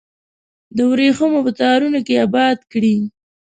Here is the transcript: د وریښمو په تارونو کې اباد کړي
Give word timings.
د 0.75 0.77
وریښمو 0.91 1.39
په 1.45 1.51
تارونو 1.61 1.99
کې 2.05 2.15
اباد 2.25 2.57
کړي 2.71 2.95